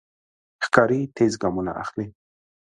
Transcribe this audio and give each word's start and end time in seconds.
ښکاري 0.65 0.99
تېز 1.15 1.33
ګامونه 1.41 1.71
اخلي. 1.83 2.07